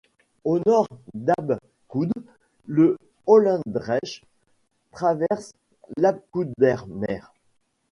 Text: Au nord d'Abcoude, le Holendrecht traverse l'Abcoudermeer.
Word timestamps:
Au 0.45 0.57
nord 0.65 0.87
d'Abcoude, 1.13 2.11
le 2.65 2.97
Holendrecht 3.27 4.23
traverse 4.91 5.51
l'Abcoudermeer. 5.95 7.31